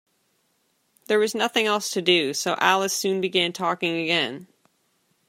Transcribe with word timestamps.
There 1.05 1.19
was 1.19 1.35
nothing 1.35 1.67
else 1.67 1.91
to 1.91 2.01
do, 2.01 2.33
so 2.33 2.55
Alice 2.59 2.91
soon 2.97 3.21
began 3.21 3.53
talking 3.53 3.99
again. 3.99 4.47